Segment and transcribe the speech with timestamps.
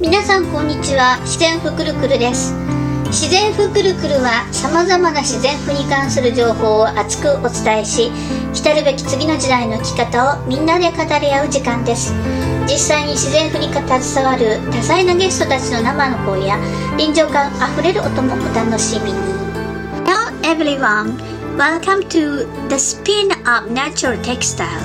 [0.00, 1.18] 皆さんこんにちは。
[1.24, 2.54] 自然ふくるくるです。
[3.12, 8.10] 自然ふくるくるは様々な自然ふに関する情報を熱くお伝えし
[8.54, 12.14] 来るべき次の時代の生き方をみんなで語り合う時間です。
[12.64, 16.56] 実際に自然ふに携わる多彩なゲストたちの生の声や
[16.96, 19.18] 臨場感あふれる音もお楽しみに。
[20.08, 21.20] Hello everyone.
[21.58, 24.80] Welcome to the spin of natural textile.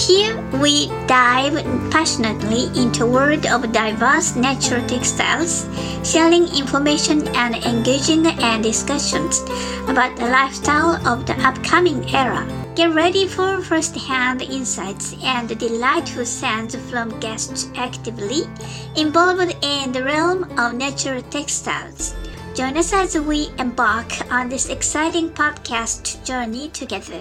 [0.00, 1.60] Here we dive
[1.90, 5.68] passionately into world of diverse natural textiles,
[6.02, 9.44] sharing information and engaging in discussions
[9.88, 12.48] about the lifestyle of the upcoming era.
[12.74, 18.48] Get ready for first-hand insights and delightful sounds from guests actively
[18.96, 22.14] involved in the realm of natural textiles.
[22.54, 27.20] Join us as we embark on this exciting podcast journey together.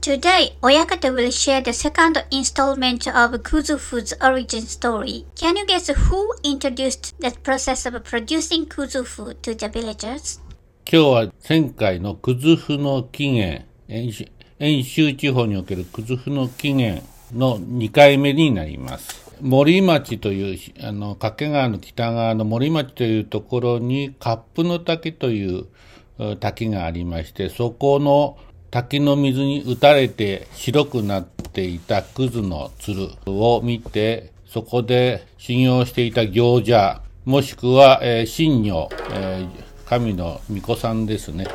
[0.00, 5.26] Today, Oyakata will share the second installment of Kuzu Food's origin story.
[5.34, 10.40] Can you guess who introduced the process of producing Kuzu food to the villagers?
[10.86, 17.04] 今日は前回のクズフの起源、遠州地方におけるクズフの起源
[17.34, 19.32] の2回目になります。
[19.40, 25.66] 森町という、あの、掛川の北側の森町というところに、カップの滝という
[26.38, 28.38] 滝がありまして、そこの
[28.70, 41.46] 滝の水に打たれて白くなっていたクズの鶴を見て、そこで修行していた行者、もしくは、えー、神女、えー、神の巫女さんですね、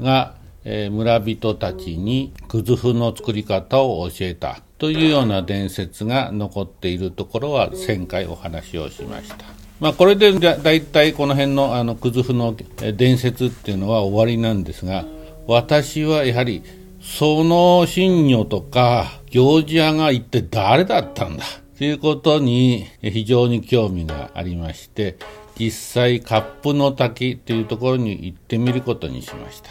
[0.00, 9.36] が、えー、村人たちにクズフの作り方を教えたというような伝説が残っているところは1000回お話をしました。
[9.80, 15.04] まあ、これでだいたいこの辺のあのクズフの伝説っていうのは終わりなんですが、
[15.46, 16.62] 私はやはり
[17.00, 21.44] その神女とか行者が一体誰だったんだ？
[21.78, 25.16] ということに非常に興味がありまして、
[25.58, 29.70] 実際カップの滝というところに行ってみることにしました。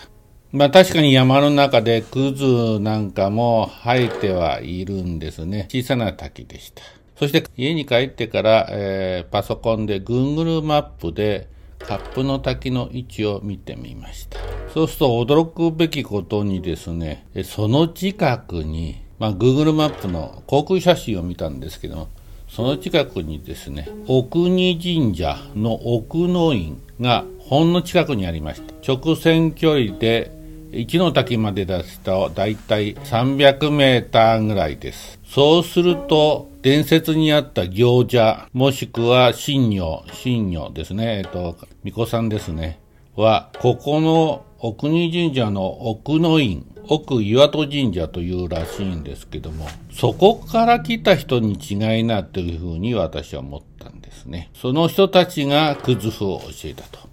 [0.51, 5.67] まあ確かに山の中でクズなんかも生えてはいるんですね。
[5.71, 6.81] 小さな滝でした。
[7.15, 11.47] そして家に帰ってから、えー、パソコンで Google マップで
[11.79, 14.39] カップの滝の位置を見てみました。
[14.73, 22.09] そうすると驚くべきことにですね、その近くに、まあ、Google マップの航空写真を見たんですけども、
[22.47, 30.31] その近くにですね、奥に神社の奥の院がほんの近くにありまして、直線距離で
[30.71, 35.19] 一の滝まで出すとだいたい300メーターぐらいです。
[35.25, 42.79] そうすると、伝説にあった行者、もしくは神女、神女ですね、えっと、巫女さんですね、
[43.15, 54.51] は、ここの奥国神社の奥の院、奥岩戸神社というらしいんですけども、そこから来た人に違いなというふうに私は思ったんですね。
[54.53, 57.08] その人たちがクズフを教えたと。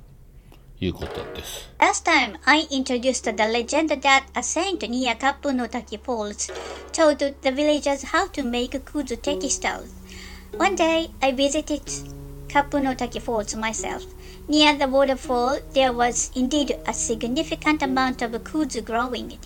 [0.79, 1.69] いうことです。
[1.79, 6.51] Last time I introduced the legend that a saint near Kapunotaki Falls
[6.91, 9.89] told the villagers how to make kuzu textiles.
[10.57, 11.83] One day I visited
[12.47, 14.03] Kapunotaki Falls myself.
[14.47, 19.37] Near the waterfall, there was indeed a significant amount of kuzu growing,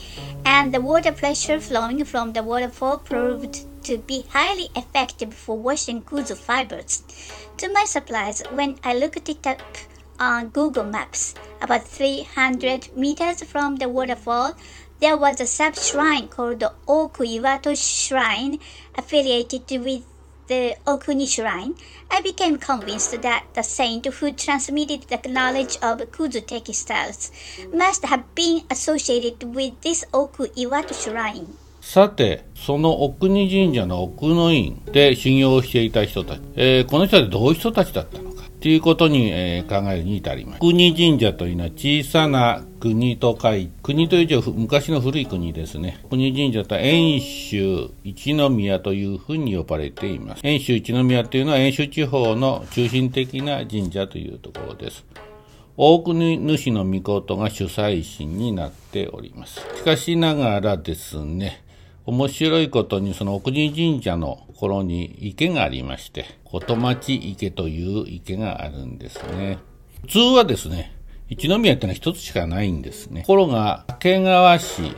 [0.46, 6.02] and the water pressure flowing from the waterfall proved to be highly effective for washing
[6.02, 7.04] kuzu fibers.
[7.58, 9.62] To my surprise, when I looked it up
[10.21, 11.35] on Google Maps.
[11.61, 14.55] About 300 meters from the waterfall,
[15.01, 18.61] there was a sub shrine called the Oku Iwato Shrine
[18.95, 20.05] affiliated with
[20.47, 21.75] the Okuni Shrine.
[22.11, 27.33] I became convinced that the saint who transmitted the knowledge of Kuzu textiles
[27.73, 31.47] must have been associated with this Oku Iwato Shrine.
[31.81, 38.30] さて、その奥国神社の奥の院で修行をしていた人たち、えー、この人はどういう人たちだったの
[38.61, 40.61] ということに、えー、考えるに至ります。
[40.61, 46.05] 国神社というのは小さな国と書い国という字は昔の古い国ですね。
[46.11, 50.41] 国神社とは遠州一宮というふうに呼ばれています。
[50.43, 55.05] 遠州一宮というのは遠州地方の中心的な神社というところです。
[55.77, 59.61] 大国主の御事が主催神になっております。
[59.77, 61.63] しかしながらですね、
[62.07, 69.59] 面白いことにその奥国神社のところに池がありまして、琴町池という池があるんですね。
[70.03, 70.97] 普通はですね、
[71.29, 73.23] 一宮ってのは一つしかないんですね。
[73.23, 74.93] ところが、掛川市、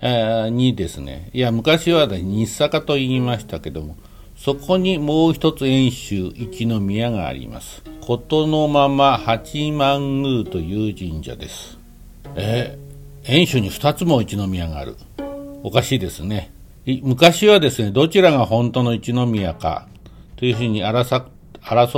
[0.00, 3.96] にですね、いや、昔は、ね、日坂と言いましたけども、
[4.36, 7.82] そこにもう一つ遠州一宮があります。
[8.00, 11.78] ことのまま八幡宮という神社です。
[12.36, 14.96] えー、遠州に二つも一宮がある。
[15.62, 16.52] おかしいですね。
[17.02, 19.88] 昔はですね、どちらが本当の一宮か
[20.36, 21.20] というふうに争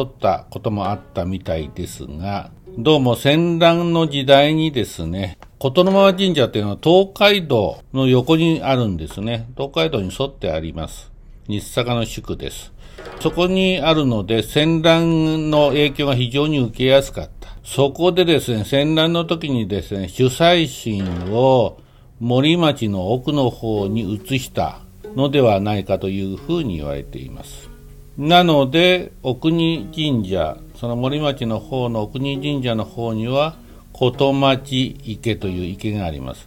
[0.06, 9.46] ったこともあったみたいですが、どうも戦乱の時代にですね、琴の間神社っていうのは東海道の横にあるんですね。
[9.56, 11.12] 東海道に沿ってあります。
[11.46, 12.72] 日坂の宿です。
[13.20, 17.50] そこにあるので戦乱の影響が非常に受けやすかった。
[17.62, 21.78] そこでですね、戦乱の時にですね、主催神を
[22.20, 24.80] 森町の奥の方に移した
[25.16, 27.70] のではないかというふうに言われています。
[28.18, 33.56] なので、奥国神社、その森町の方の奥国神社の方には、
[33.94, 36.46] 琴町池という池があります。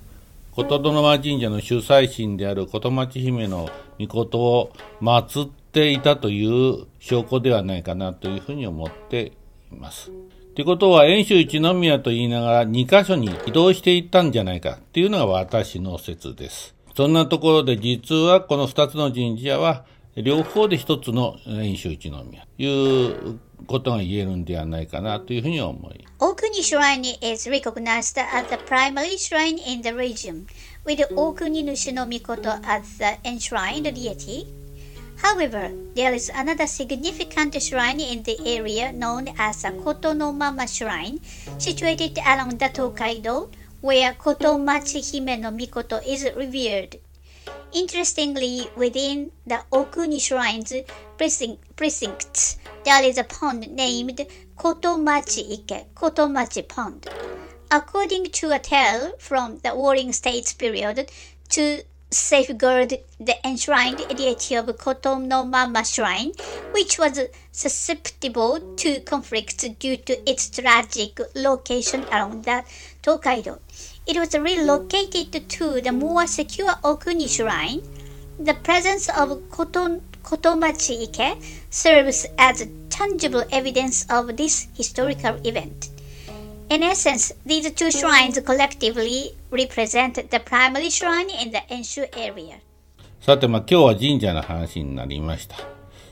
[0.51, 4.71] 琴殿間神社の主催神である琴町姫の御事を
[5.01, 9.31] 祀っていたという証拠ではないかなというふうに思って
[9.71, 10.11] います。
[10.55, 16.75] ということは、遠州一宮と言いながら2カ所に移動していったんじゃないかっていうのが私の説です。
[16.95, 19.83] そんなところで実はこの2つの神社は
[20.15, 26.05] 両方で一つの遠州一宮ということが言えるんではないかなというふうに思い。
[26.19, 30.45] Okuni Shrine is recognized as the primary shrine in the region,
[30.85, 34.45] with Okuni Nushi Mikoto as the enshrined deity.
[35.17, 41.19] However, there is another significant shrine in the area known as the Kotono Mama Shrine,
[41.57, 43.49] situated along the Tokaido,
[43.81, 46.99] where Kotomachi Hime no Mikoto is revered.
[47.73, 50.73] Interestingly, within the Okuni Shrine's
[51.17, 54.25] precincts, there is a pond named
[54.57, 57.07] Kotomachi Ike, Kotomachi Pond.
[57.71, 61.09] According to a tale from the Warring States period,
[61.49, 61.83] to
[62.13, 66.31] safeguard the enshrined deity of Koto no Mama Shrine,
[66.71, 67.19] which was
[67.51, 72.63] susceptible to conflicts due to its tragic location along the
[73.01, 73.59] Tokaido.
[74.05, 77.81] It was relocated to the more secure Okuni Shrine.
[78.39, 85.89] The presence of Koto, Kotomachi Ike serves as tangible evidence of this historical event.
[86.69, 92.57] In essence, these two shrines collectively represent the primary shrine in the Enshu area.
[93.21, 95.55] さて、まあ今日は神社の話になりました。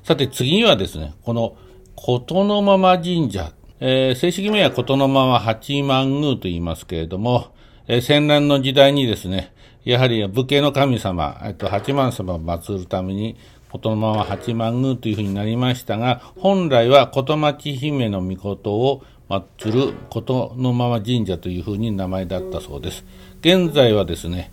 [0.04, 1.56] さて次はですね、この
[1.96, 7.54] 琴のまま神社、えー、正式名は琴のまま八幡宮と言いますけれども、
[7.88, 9.54] えー、戦乱の時代にですね、
[9.84, 13.36] やはり武家の神様、えっと、八幡様を祀るために、
[13.72, 23.06] 琴のまま八幡宮というふうになりましたが、本来は琴町姫の御事を祀る琴のまま神社というふうに名前だったそうです。
[23.39, 24.51] 現在はですね、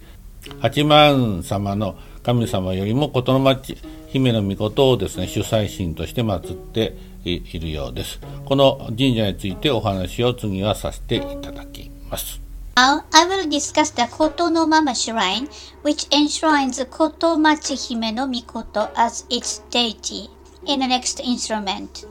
[0.60, 3.76] 八幡様の神様よりも琴の町
[4.08, 8.20] 姫の御事をですね、主催神として祀っているようです。
[8.44, 12.40] この神社についてお話を次はさせていただきます。
[12.76, 15.48] Now, I will discuss the Koto no Mama Shrine,
[15.82, 20.30] which enshrines Koto Machihime no Mikoto as its deity
[20.64, 22.06] in the next instrument.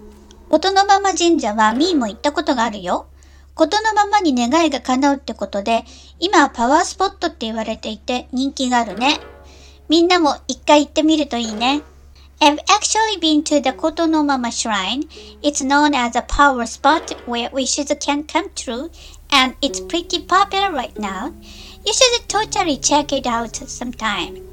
[0.50, 3.08] ことのまま神社はミーも行ったことがあるよ。
[3.54, 5.84] ことのままに願いが叶うってことで、
[6.20, 9.20] 今はパワースポットって言われていて人気があるね。
[9.90, 11.82] みんなも一回行ってみるといいね。
[12.40, 15.10] I've actually been to the Kotonomama shrine.
[15.42, 18.92] It's known as a power spot where wishes can come true
[19.32, 21.34] and it's pretty popular right now.
[21.84, 24.47] You should totally check it out sometime.